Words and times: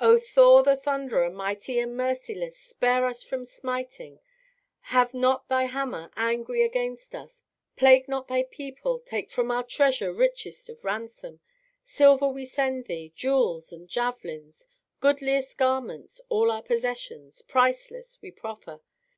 O 0.00 0.18
Thor, 0.18 0.62
the 0.62 0.74
Thunderer 0.74 1.28
Mighty 1.28 1.78
and 1.80 1.94
merciless, 1.98 2.56
Spare 2.58 3.04
us 3.04 3.22
from 3.22 3.44
smiting! 3.44 4.20
Heave 4.90 5.12
not 5.12 5.48
thy 5.50 5.64
hammer, 5.64 6.10
Angry, 6.16 6.62
aginst 6.66 7.14
us; 7.14 7.44
Plague 7.76 8.08
not 8.08 8.26
thy 8.26 8.44
people. 8.44 8.98
Take 9.00 9.30
from 9.30 9.50
our 9.50 9.62
treasure 9.62 10.14
Richest 10.14 10.70
Of 10.70 10.82
ransom. 10.82 11.40
Silver 11.84 12.28
we 12.28 12.46
send 12.46 12.86
thee, 12.86 13.12
Jewels 13.14 13.70
and 13.70 13.86
javelins, 13.86 14.66
Goodliest 15.02 15.58
garments, 15.58 16.22
All 16.30 16.50
our 16.50 16.62
possessions, 16.62 17.42
Priceless, 17.42 18.18
we 18.22 18.30
proffer. 18.30 18.80